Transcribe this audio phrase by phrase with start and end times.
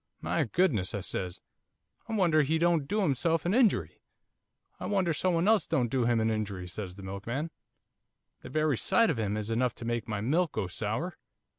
[0.19, 1.41] "My goodness," I says,
[2.09, 4.01] "I wonder he don't do himself an injury."
[4.79, 7.51] "I wonder someone else don't do him an injury," says the milkman.
[8.41, 11.19] "The very sight of him is enough to make my milk go sour."